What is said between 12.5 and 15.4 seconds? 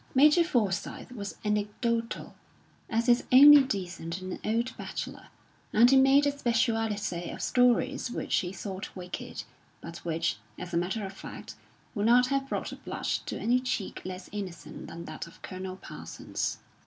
a blush to any cheek less innocent than that of